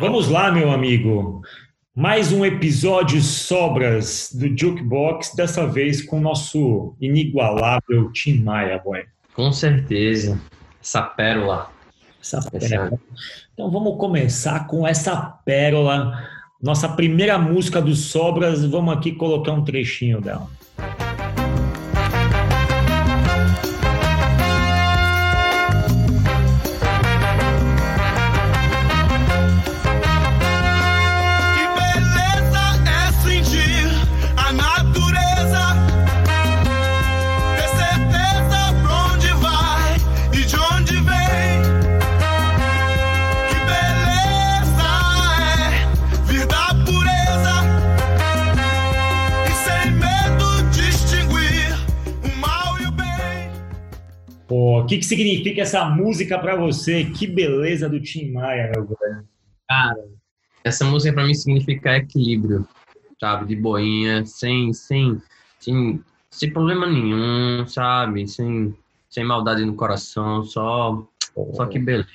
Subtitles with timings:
[0.00, 1.42] Vamos lá, meu amigo.
[1.94, 9.04] Mais um episódio sobras do Jukebox, dessa vez com o nosso inigualável Tim Maia, boy.
[9.34, 10.40] Com certeza.
[10.82, 11.70] Essa pérola.
[12.18, 12.98] Essa pérola.
[13.52, 15.14] Então vamos começar com essa
[15.44, 16.18] pérola.
[16.62, 20.48] Nossa primeira música do Sobras, vamos aqui colocar um trechinho dela.
[54.90, 57.04] Que, que significa essa música para você?
[57.04, 59.24] Que beleza do Tim Maia, meu velho.
[59.68, 60.04] Cara,
[60.64, 62.66] essa música para mim significa equilíbrio,
[63.20, 63.46] sabe?
[63.46, 65.22] De boinha, sem, sem,
[65.60, 68.26] sem, sem problema nenhum, sabe?
[68.26, 68.74] Sem,
[69.08, 71.06] sem maldade no coração, só,
[71.52, 72.08] só que beleza.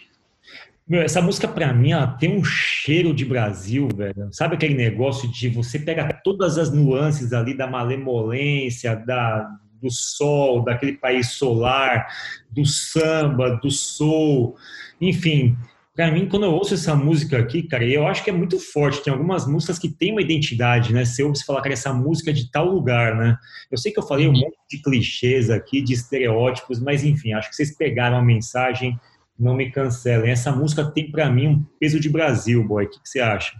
[0.85, 4.27] Meu, essa música para mim ela tem um cheiro de Brasil, velho.
[4.31, 9.49] Sabe aquele negócio de você pega todas as nuances ali da malemolência, da,
[9.85, 12.07] do sol, daquele país solar,
[12.51, 14.55] do samba, do soul,
[14.99, 15.55] enfim.
[15.95, 19.01] Para mim, quando eu ouço essa música aqui, cara, eu acho que é muito forte.
[19.01, 21.05] Tem algumas músicas que têm uma identidade, né?
[21.05, 23.37] Se eu ouve falar, cara, essa música é de tal lugar, né?
[23.71, 27.49] Eu sei que eu falei um monte de clichês aqui, de estereótipos, mas enfim, acho
[27.49, 28.99] que vocês pegaram a mensagem,
[29.39, 30.31] não me cancelem.
[30.31, 32.85] Essa música tem para mim um peso de Brasil, boy.
[32.85, 33.55] O que, que você acha?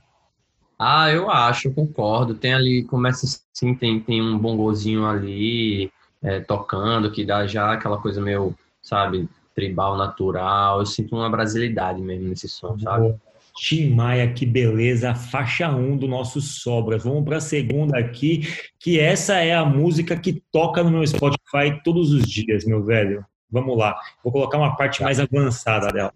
[0.78, 2.36] Ah, eu acho, concordo.
[2.36, 5.90] Tem ali, começa assim, tem, tem um bongozinho ali,
[6.24, 10.80] é, tocando, que dá já aquela coisa meio, sabe, tribal, natural.
[10.80, 13.16] Eu sinto uma brasilidade mesmo nesse som, sabe?
[13.56, 17.04] Tim Maia, que beleza, faixa 1 um do nosso Sobras.
[17.04, 18.42] Vamos para a segunda aqui,
[18.78, 23.26] que essa é a música que toca no meu Spotify todos os dias, meu velho.
[23.50, 26.14] Vamos lá, vou colocar uma parte mais avançada dela.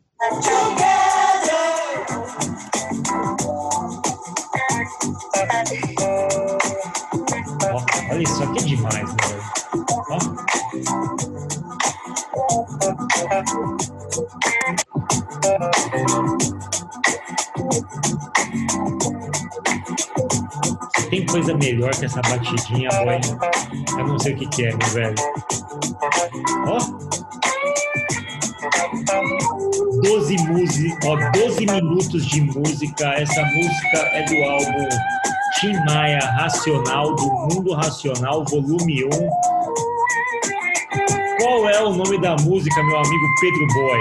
[8.12, 9.59] olha isso aqui é demais, meu velho.
[10.09, 10.18] Tem
[21.28, 23.20] coisa melhor que essa batidinha, boy?
[24.00, 25.16] Eu não sei o que, que é, meu velho.
[26.66, 26.80] Ó.
[30.02, 33.14] 12, música, ó, 12 minutos de música.
[33.14, 34.90] Essa música é do álbum
[35.59, 39.59] Tim Maia Racional, do Mundo Racional, volume 1
[41.39, 44.00] qual é o nome da música, meu amigo Pedro Boy?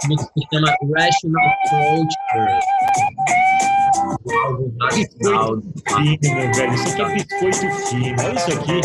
[0.00, 0.08] Se
[0.52, 2.60] chama Rational Culture.
[4.94, 6.74] Biscoito fino, meu velho.
[6.74, 8.16] Isso aqui é biscoito fino.
[8.22, 8.80] Olha isso aqui.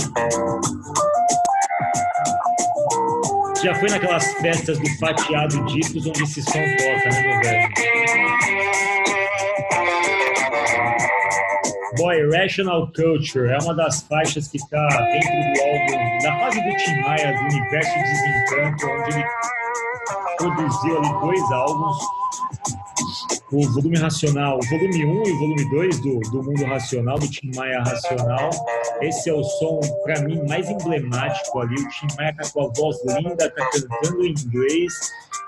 [3.63, 7.69] Já foi naquelas festas do fatiado discos onde esse som toca, né, meu velho?
[11.97, 15.54] Boy, Rational Culture é uma das faixas que está dentro do
[16.25, 19.25] da fase do Tim Maia, do Universo Desencanto, onde ele
[20.37, 21.97] produziu ali dois álbuns,
[23.55, 27.29] o volume racional, o volume 1 e o volume 2 do, do Mundo Racional, do
[27.29, 28.49] Tim Maia Racional.
[29.01, 31.75] Esse é o som, para mim, mais emblemático ali.
[31.75, 34.93] O Tim Maia tá com a voz linda, tá cantando em inglês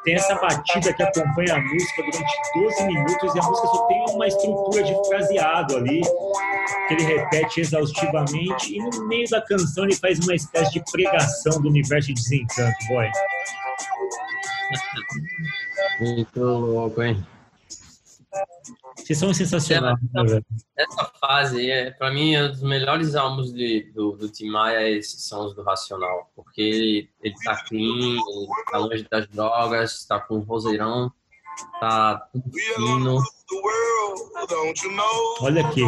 [0.07, 4.05] tem essa batida que acompanha a música durante 12 minutos e a música só tem
[4.11, 6.01] uma estrutura de fraseado ali,
[6.87, 11.61] que ele repete exaustivamente, e no meio da canção ele faz uma espécie de pregação
[11.61, 13.09] do universo de desencanto, boy.
[15.99, 17.25] Muito louco, hein?
[18.95, 19.97] Vocês são sensacionais.
[20.15, 20.41] Essa, né,
[20.75, 24.89] essa fase, é, para mim, é um dos melhores álbuns de, do, do Tim Maia,
[24.89, 26.31] esses são os do Racional.
[26.35, 31.11] Porque ele, ele tá clean, ele tá longe das drogas, tá com um roseirão,
[31.79, 33.21] tá tudo fino.
[35.41, 35.81] Olha aqui.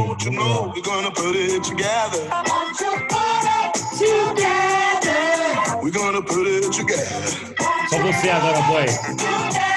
[7.90, 9.69] Só você agora, boy.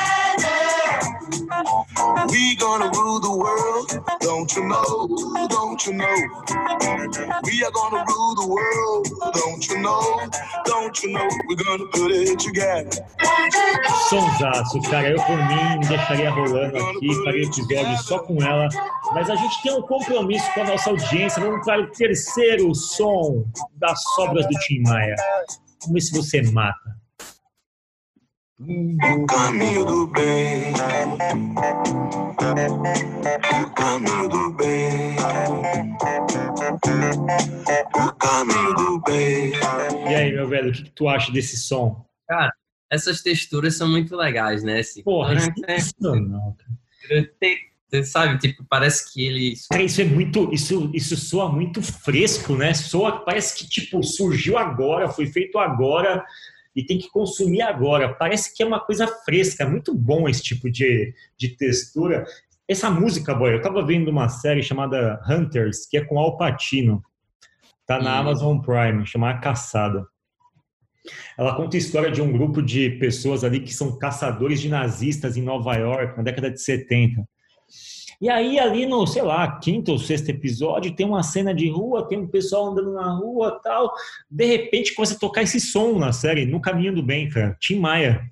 [2.30, 5.08] We gonna rule the world, don't you know,
[5.48, 6.16] don't you know?
[7.44, 10.28] We are gonna rule the world, don't you know,
[10.64, 11.28] don't you know?
[11.46, 12.90] We're gonna put it together.
[14.08, 18.68] Sonsaço, cara, eu por mim deixaria rolando aqui, faria episódio só com ela,
[19.12, 21.42] mas a gente tem um compromisso com a nossa audiência.
[21.42, 23.44] Vamos para o terceiro som
[23.76, 25.14] das sobras do Tim Maia.
[25.82, 27.01] Vamos ver se você mata.
[28.64, 30.72] O caminho do bem.
[33.60, 35.16] O caminho do bem.
[37.92, 39.52] O caminho do bem.
[40.08, 42.06] E aí, meu velho, o que, que tu acha desse som?
[42.28, 42.52] Cara,
[42.88, 44.78] essas texturas são muito legais, né?
[44.78, 45.02] Esse...
[45.02, 48.04] Porra, isso não, cara.
[48.04, 49.54] Sabe, tipo, parece que ele.
[49.68, 50.54] Cara, isso é muito.
[50.54, 52.72] Isso, isso soa muito fresco, né?
[52.74, 56.24] Soa, parece que, tipo, surgiu agora, foi feito agora
[56.74, 58.14] e tem que consumir agora.
[58.14, 62.24] Parece que é uma coisa fresca, muito bom esse tipo de, de textura.
[62.66, 67.02] Essa música, boy, eu tava vendo uma série chamada Hunters, que é com Al Pacino.
[67.86, 68.20] Tá na hum.
[68.20, 70.06] Amazon Prime, chamada Caçada.
[71.36, 75.36] Ela conta a história de um grupo de pessoas ali que são caçadores de nazistas
[75.36, 77.22] em Nova York, na década de 70.
[78.22, 82.06] E aí, ali no, sei lá, quinto ou sexto episódio, tem uma cena de rua,
[82.06, 83.92] tem um pessoal andando na rua tal.
[84.30, 87.56] De repente começa a tocar esse som na série, no caminho do bem, cara.
[87.58, 88.22] Tim Maia.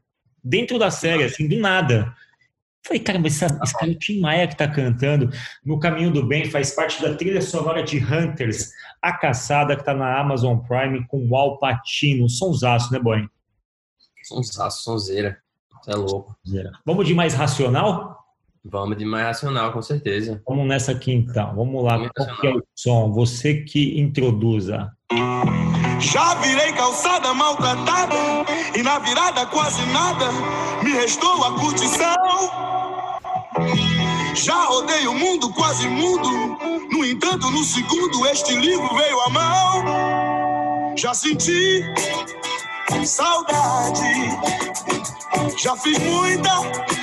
[0.45, 2.15] Dentro da série, assim, do nada.
[2.87, 5.29] Falei, cara, mas esse, esse cara é o Tim Maia que tá cantando
[5.67, 8.71] no Caminho do Bem, faz parte da trilha sonora de Hunters,
[9.03, 12.29] A Caçada, que tá na Amazon Prime, com o Al Pacino.
[12.29, 13.29] Sonsaço, né, boy?
[14.23, 15.37] Sonsaço, sonzeira.
[15.83, 16.37] Você é louco.
[16.87, 18.20] Vamos de mais racional?
[18.65, 20.43] Vamos de mais racional, com certeza.
[20.47, 21.55] Vamos nessa aqui então.
[21.55, 21.99] Vamos lá.
[22.15, 23.11] Qual que é o som?
[23.13, 24.91] Você que introduza.
[25.99, 28.15] Já virei calçada maltratada
[28.77, 30.27] e na virada quase nada
[30.83, 32.15] me restou a curtição.
[34.35, 36.31] Já rodei o mundo quase mudo,
[36.91, 40.97] no entanto no segundo este livro veio à mão.
[40.97, 41.83] Já senti
[43.05, 44.03] saudade,
[45.57, 47.00] já fiz muita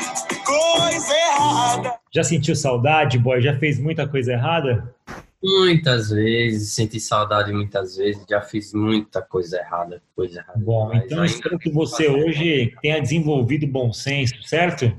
[0.47, 1.99] coisa errada.
[2.13, 3.41] Já sentiu saudade, boy?
[3.41, 4.95] Já fez muita coisa errada?
[5.43, 10.59] Muitas vezes, senti saudade muitas vezes, já fiz muita coisa errada, coisa errada.
[10.59, 14.91] Bom, então espero que você hoje tenha desenvolvido bom senso, certo?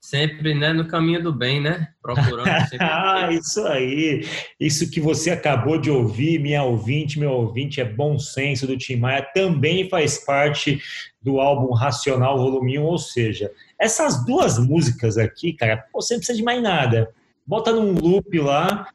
[0.00, 1.88] Sempre, né, no caminho do bem, né?
[2.00, 2.78] Procurando sempre.
[2.80, 4.26] ah, isso aí.
[4.58, 8.96] Isso que você acabou de ouvir, minha ouvinte, meu ouvinte, é bom senso do Tim
[8.96, 10.80] Maia, também faz parte
[11.20, 16.38] do álbum Racional Volume 1, ou seja, essas duas músicas aqui, cara, você não precisa
[16.38, 17.12] de mais nada.
[17.46, 18.88] Bota num loop lá,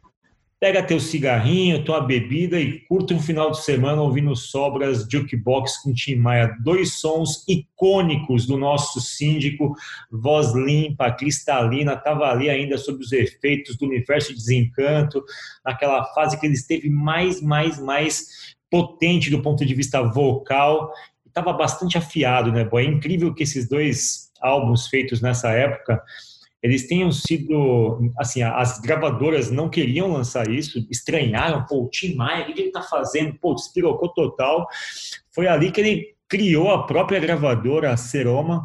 [0.61, 5.91] pega teu cigarrinho, tua bebida e curta um final de semana ouvindo Sobras Jukebox com
[5.91, 6.55] Tim Maia.
[6.63, 9.75] Dois sons icônicos do nosso síndico,
[10.11, 15.23] voz limpa, cristalina, estava ali ainda sob os efeitos do universo de desencanto,
[15.65, 20.91] naquela fase que ele esteve mais, mais, mais potente do ponto de vista vocal.
[21.25, 22.85] Estava bastante afiado, né, boy?
[22.85, 26.01] É incrível que esses dois álbuns feitos nessa época,
[26.61, 32.43] eles tenham sido, assim, as gravadoras não queriam lançar isso, estranharam, pô, o Tim Maia,
[32.43, 33.35] o que ele tá fazendo?
[33.39, 34.67] Pô, despirocou total.
[35.33, 38.63] Foi ali que ele criou a própria gravadora, a Seroma,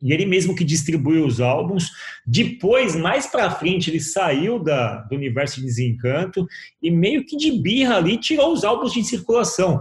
[0.00, 1.90] e ele mesmo que distribuiu os álbuns.
[2.24, 6.46] Depois, mais para frente, ele saiu da, do universo de Desencanto
[6.80, 9.80] e meio que de birra ali tirou os álbuns de circulação.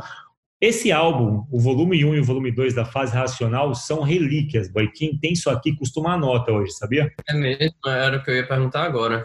[0.59, 4.91] Esse álbum, o volume 1 e o volume 2 da fase racional, são relíquias, boy.
[4.91, 7.13] Quem tem isso aqui costuma a nota hoje, sabia?
[7.29, 9.23] É mesmo, era o que eu ia perguntar agora.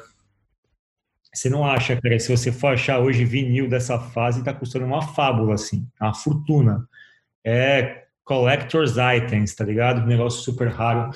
[1.34, 5.00] Você não acha, cara, se você for achar hoje vinil dessa fase, tá custando uma
[5.00, 6.87] fábula, assim, uma fortuna.
[7.43, 10.02] É collector's items, tá ligado?
[10.02, 11.11] Um negócio super raro.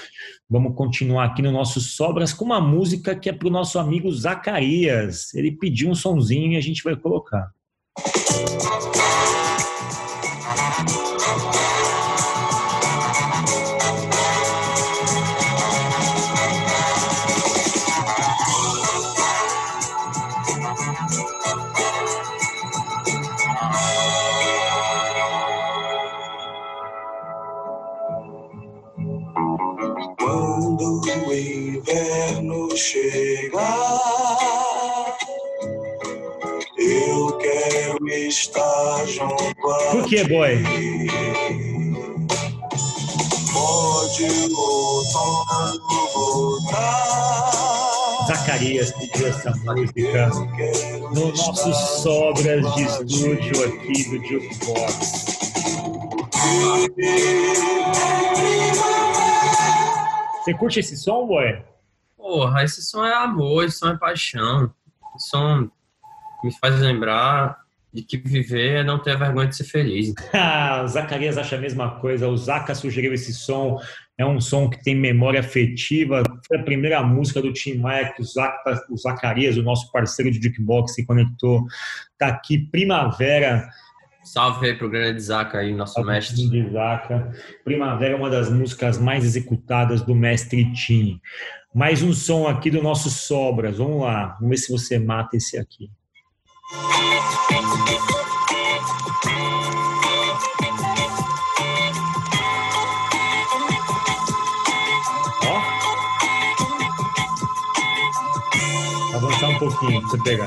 [0.49, 5.35] Vamos continuar aqui no nosso Sobras com uma música que é pro nosso amigo Zacarias.
[5.35, 7.51] Ele pediu um sonzinho e a gente vai colocar.
[7.95, 8.96] Por
[40.29, 40.65] Pode
[48.27, 50.31] Zacarias pediu essa música
[51.15, 55.27] no nosso Sobras de Estúdio aqui do Jukebox.
[60.43, 61.63] Você curte esse som, boy?
[62.17, 64.73] Porra, esse som é amor, esse som é paixão.
[65.15, 65.71] Esse som
[66.43, 67.66] me faz lembrar
[67.97, 70.13] de que viver é não ter vergonha de ser feliz.
[70.33, 72.29] Ah, o Zacarias acha a mesma coisa.
[72.29, 73.81] O Zaca sugeriu esse som.
[74.19, 76.23] É um som que tem memória afetiva.
[76.47, 80.31] Foi a primeira música do Tim Maia que o, Zaca, o Zacarias, o nosso parceiro
[80.31, 81.65] de jukebox, se conectou.
[82.19, 83.69] Tá aqui, Primavera.
[84.23, 86.49] Salve aí pro grande Zaca aí, nosso Salve mestre.
[86.51, 87.33] De Zaca.
[87.65, 91.19] Primavera é uma das músicas mais executadas do mestre Tim.
[91.75, 93.79] Mais um som aqui do nosso Sobras.
[93.79, 95.91] Vamos lá, vamos ver se você mata esse aqui.
[96.73, 97.16] Ó.
[109.15, 110.47] Avançar um pouquinho pra você pegar.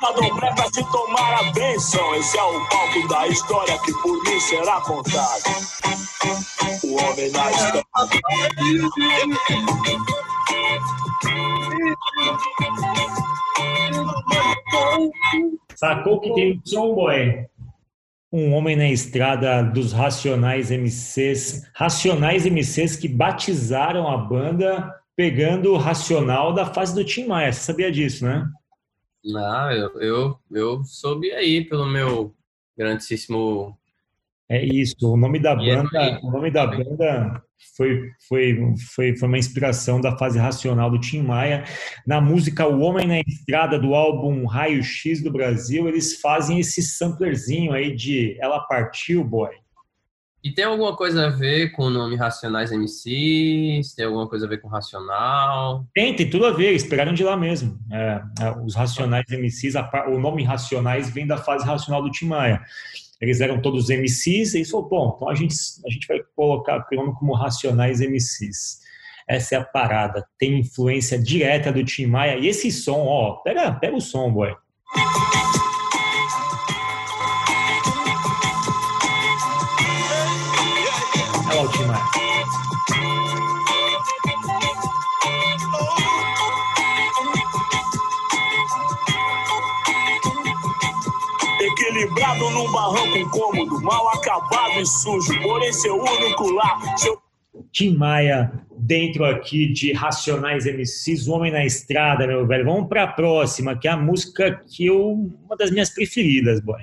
[0.00, 2.14] Padombré pra se tomar a benção.
[2.14, 5.42] Esse é o palco da história que por mim será contado.
[6.84, 7.86] O homem na história.
[15.74, 17.46] Sacou que tem um som, boy?
[18.32, 21.70] Um homem na estrada dos Racionais MCs.
[21.74, 27.52] Racionais MCs que batizaram a banda pegando o racional da fase do Tim Maia.
[27.52, 28.46] Você sabia disso, né?
[29.24, 32.34] Não, eu, eu, eu soube aí pelo meu
[32.76, 33.76] grandíssimo.
[34.48, 34.96] É isso.
[35.02, 37.42] O nome da banda, o nome da banda
[37.76, 41.64] foi, foi, foi, foi uma inspiração da fase racional do Tim Maia.
[42.06, 46.82] Na música O Homem na Estrada, do álbum Raio X do Brasil, eles fazem esse
[46.82, 49.50] samplerzinho aí de Ela Partiu, Boy.
[50.42, 53.94] E tem alguma coisa a ver com o nome Racionais MCs?
[53.94, 55.84] Tem alguma coisa a ver com Racional?
[55.92, 57.76] Tem, tem tudo a ver, eles pegaram de lá mesmo.
[57.90, 59.74] É, é os Racionais MCs,
[60.06, 62.62] o nome Racionais vem da fase racional do Tim Maia
[63.20, 65.54] eles eram todos MCs, e ele falou, bom, então a gente,
[65.86, 68.80] a gente vai colocar o nome como Racionais MCs.
[69.28, 73.72] Essa é a parada, tem influência direta do Tim Maia, e esse som, ó, pega,
[73.72, 74.54] pega o som, boy.
[92.36, 96.98] Equilibrado num barranco incômodo, mal acabado e sujo, porém seu único lar.
[96.98, 97.18] Seu...
[97.72, 102.64] Tim Maia, dentro aqui de Racionais MCs, O Homem na Estrada, meu velho.
[102.66, 105.12] Vamos para a próxima, que é a música que eu.
[105.44, 106.82] uma das minhas preferidas, boy.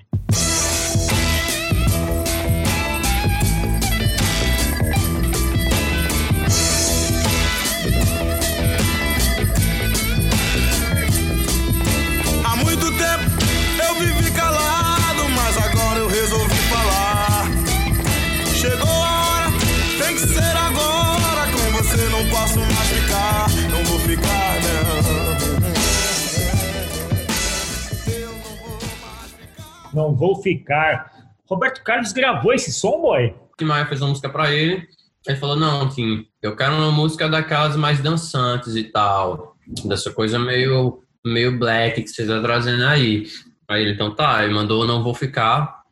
[30.24, 31.12] Vou Ficar.
[31.50, 33.36] Roberto Carlos gravou esse som, boy?
[33.62, 34.88] O Maia fez uma música para ele.
[35.28, 39.58] Ele falou: Não, Tim, eu quero uma música daquelas mais dançantes e tal.
[39.84, 43.28] Dessa coisa meio, meio black que você tá trazendo aí.
[43.68, 45.84] Aí ele, então tá, ele mandou Não Vou Ficar.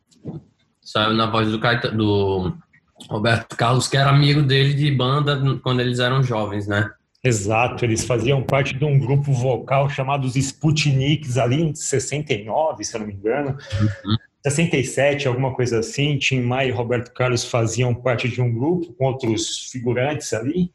[0.80, 1.58] Saiu na voz do,
[1.94, 2.56] do
[3.10, 6.90] Roberto Carlos, que era amigo dele de banda quando eles eram jovens, né?
[7.24, 12.96] Exato, eles faziam parte de um grupo vocal chamado os Sputniks ali em 69, se
[12.96, 13.50] eu não me engano.
[13.50, 14.16] Uhum.
[14.44, 16.18] 67, alguma coisa assim.
[16.18, 20.72] Tim Maia e Roberto Carlos faziam parte de um grupo com outros figurantes ali.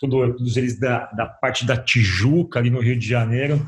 [0.00, 3.64] Todos eles da, da parte da Tijuca, ali no Rio de Janeiro.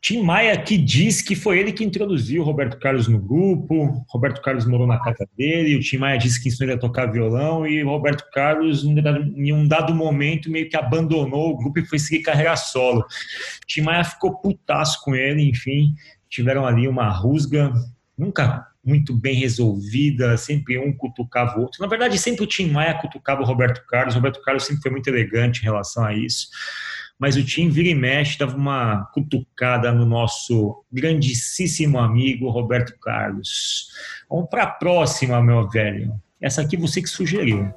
[0.00, 4.40] Tim Maia que diz que foi ele que introduziu o Roberto Carlos no grupo, Roberto
[4.40, 7.66] Carlos morou na casa dele, o Tim Maia disse que ensinou ele a tocar violão
[7.66, 11.98] e o Roberto Carlos, em um dado momento, meio que abandonou o grupo e foi
[11.98, 13.04] seguir carreira solo.
[13.66, 15.94] Tim Maia ficou putaço com ele, enfim,
[16.30, 17.70] tiveram ali uma rusga,
[18.16, 21.82] nunca muito bem resolvida, sempre um cutucava o outro.
[21.82, 24.90] Na verdade, sempre o Tim Maia cutucava o Roberto Carlos, o Roberto Carlos sempre foi
[24.90, 26.48] muito elegante em relação a isso
[27.20, 33.88] mas o time vira e mexe, dava uma cutucada no nosso grandíssimo amigo Roberto Carlos.
[34.28, 36.14] Vamos para a próxima, meu velho.
[36.40, 37.72] Essa aqui você que sugeriu.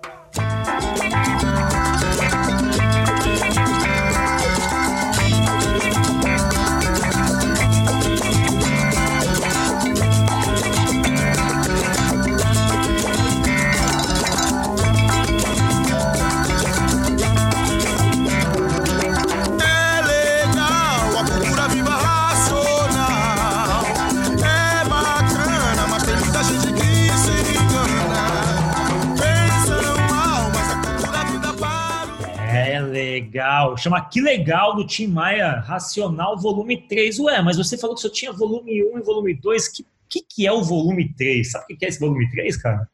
[33.83, 37.19] Chama Que Legal do Tim Maia Racional Volume 3.
[37.19, 39.67] Ué, mas você falou que só tinha volume 1 e volume 2.
[39.67, 41.49] Que que, que é o volume 3?
[41.49, 42.87] Sabe o que é esse volume 3, cara?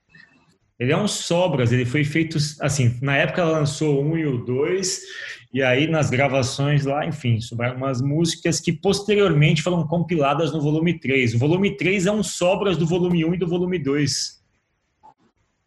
[0.80, 4.26] Ele é um sobras, ele foi feito assim, na época ela lançou o 1 e
[4.26, 5.02] o 2,
[5.54, 10.98] E aí, nas gravações lá, enfim, sobraram umas músicas que posteriormente foram compiladas no volume
[10.98, 11.34] 3.
[11.34, 14.40] O volume 3 é um sobras do volume 1 e do volume 2.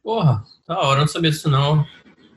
[0.03, 1.85] Porra, da hora, não sabia disso não.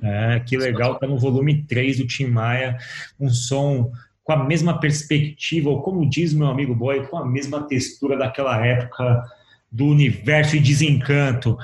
[0.01, 2.77] É, que legal, tá no volume 3 do Tim Maia,
[3.19, 3.91] um som
[4.23, 8.65] com a mesma perspectiva, ou como diz meu amigo Boy, com a mesma textura daquela
[8.65, 9.23] época
[9.71, 11.57] do universo e desencanto.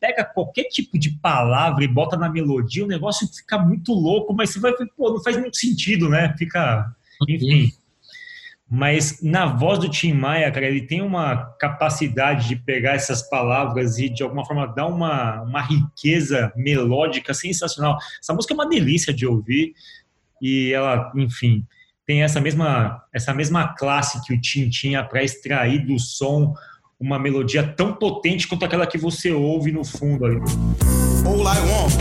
[0.00, 4.50] Pega qualquer tipo de palavra e bota na melodia, o negócio fica muito louco, mas
[4.50, 6.34] você vai, pô, não faz muito sentido, né?
[6.38, 6.86] Fica,
[7.28, 7.72] enfim.
[8.68, 13.98] Mas na voz do Tim Maia, cara, ele tem uma capacidade de pegar essas palavras
[13.98, 17.96] e de alguma forma dar uma, uma riqueza melódica sensacional.
[18.20, 19.72] Essa música é uma delícia de ouvir
[20.42, 21.64] e ela, enfim,
[22.04, 26.54] tem essa mesma essa mesma classe que o Tim tinha para extrair do som
[26.98, 30.40] uma melodia tão potente quanto aquela que você ouve no fundo ali.
[31.24, 31.92] All I want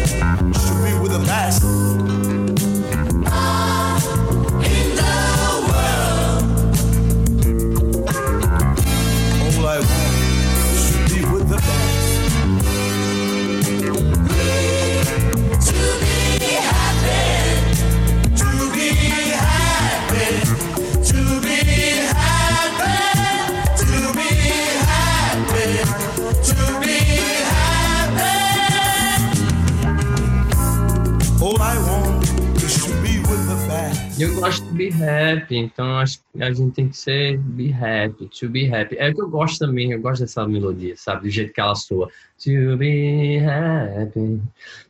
[34.17, 38.29] Eu gosto de be happy, então acho que a gente tem que ser be happy,
[38.29, 38.96] to be happy.
[38.98, 41.24] É o que eu gosto também, eu gosto dessa melodia, sabe?
[41.24, 42.07] Do jeito que ela soa.
[42.42, 44.42] To be happy,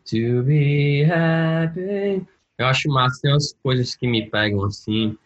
[0.05, 2.23] to be happy.
[2.59, 5.17] Eu acho massa, tem umas coisas que me pegam assim,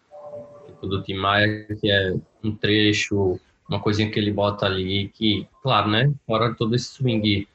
[0.68, 5.46] tipo do Tim Maia, que é um trecho, uma coisinha que ele bota ali, que,
[5.62, 6.10] claro, né?
[6.26, 7.46] Fora todo esse swing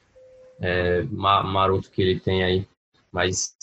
[0.61, 2.67] é, maroto que ele tem aí,
[3.11, 3.55] mas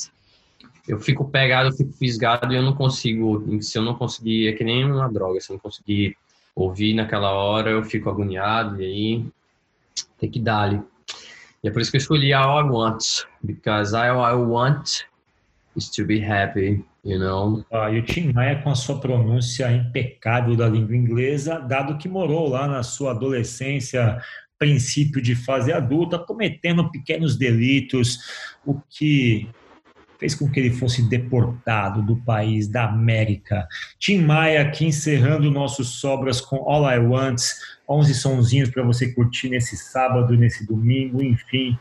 [0.86, 4.52] eu fico pegado, eu fico fisgado e eu não consigo, se eu não conseguir, é
[4.52, 6.16] que nem uma droga, se eu não conseguir
[6.54, 9.26] ouvir naquela hora, eu fico agoniado e aí
[10.18, 10.82] tem que dar ali.
[11.62, 13.02] E é por isso que eu escolhi All I Want,
[13.42, 15.04] because all I want
[15.76, 17.64] is to be happy, you know.
[17.72, 22.08] Ah, e o Tim Maia com a sua pronúncia impecável da língua inglesa, dado que
[22.08, 24.20] morou lá na sua adolescência,
[24.58, 28.18] princípio de fase adulta, cometendo pequenos delitos,
[28.66, 29.48] o que
[30.22, 33.66] fez com que ele fosse deportado do país da América.
[33.98, 37.42] Tim Maia aqui encerrando nossos sobras com All I Want,
[37.88, 41.76] 11 sonzinhos para você curtir nesse sábado, nesse domingo, enfim.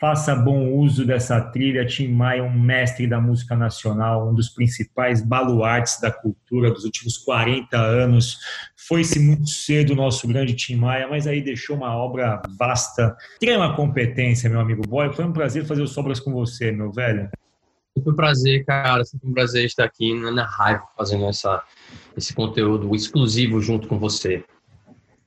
[0.00, 1.84] Faça bom uso dessa trilha.
[1.84, 7.18] Tim Maia, um mestre da música nacional, um dos principais baluartes da cultura dos últimos
[7.18, 8.38] 40 anos.
[8.76, 13.14] Foi-se muito cedo o nosso grande Tim Maia, mas aí deixou uma obra vasta.
[13.34, 15.12] Extrema competência, meu amigo Boy.
[15.12, 17.28] Foi um prazer fazer os sobras com você, meu velho.
[17.98, 19.04] Sempre um prazer, cara.
[19.04, 21.62] Sempre um prazer estar aqui na raiva fazendo essa,
[22.16, 24.44] esse conteúdo exclusivo junto com você.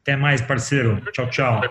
[0.01, 1.01] Até mais, parceiro.
[1.12, 1.62] Tchau, tchau.